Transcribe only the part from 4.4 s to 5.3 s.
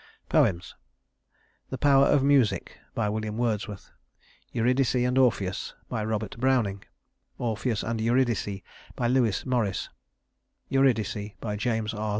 Eurydice and